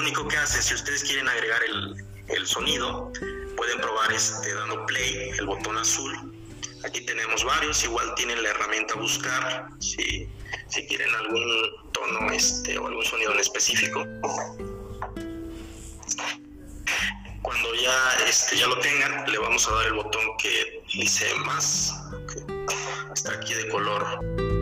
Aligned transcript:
único 0.00 0.26
que 0.26 0.36
hace, 0.36 0.62
si 0.62 0.74
ustedes 0.74 1.04
quieren 1.04 1.28
agregar 1.28 1.62
el, 1.64 2.04
el 2.28 2.46
sonido, 2.46 3.12
pueden 3.56 3.80
probar 3.80 4.12
este 4.12 4.54
dando 4.54 4.86
play, 4.86 5.30
el 5.38 5.46
botón 5.46 5.76
azul. 5.76 6.34
Aquí 6.84 7.04
tenemos 7.04 7.44
varios, 7.44 7.84
igual 7.84 8.14
tienen 8.14 8.42
la 8.42 8.48
herramienta 8.50 8.94
buscar, 8.94 9.68
si, 9.78 10.26
si 10.68 10.86
quieren 10.86 11.14
algún 11.14 11.92
tono 11.92 12.32
este, 12.32 12.78
o 12.78 12.86
algún 12.86 13.04
sonido 13.04 13.34
en 13.34 13.40
específico. 13.40 14.06
Cuando 17.42 17.74
ya, 17.74 18.14
este, 18.26 18.56
ya 18.56 18.66
lo 18.66 18.78
tengan, 18.78 19.30
le 19.30 19.38
vamos 19.38 19.68
a 19.68 19.72
dar 19.72 19.86
el 19.86 19.94
botón 19.94 20.22
que 20.38 20.82
dice 20.94 21.34
más, 21.44 21.92
está 23.12 23.34
aquí 23.34 23.52
de 23.52 23.68
color 23.68 24.59